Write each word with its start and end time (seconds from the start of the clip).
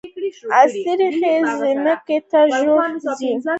اصلي 0.61 0.93
ریښه 0.99 1.33
ځمکې 1.59 2.17
ته 2.29 2.39
ژوره 2.55 2.87
ځي 3.19 3.31